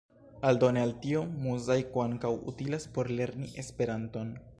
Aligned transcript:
Aldone 0.51 0.81
al 0.83 0.93
tio, 1.03 1.19
Muzaiko 1.43 2.03
ankaŭ 2.05 2.31
utilas 2.53 2.87
por 2.97 3.11
lerni 3.21 3.51
Esperanton. 3.65 4.33